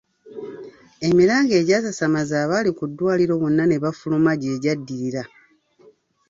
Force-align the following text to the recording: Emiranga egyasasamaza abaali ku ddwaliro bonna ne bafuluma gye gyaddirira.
Emiranga 1.07 1.53
egyasasamaza 1.61 2.35
abaali 2.43 2.69
ku 2.77 2.83
ddwaliro 2.89 3.33
bonna 3.41 3.63
ne 3.67 3.77
bafuluma 3.83 4.31
gye 4.41 4.53
gyaddirira. 4.63 5.23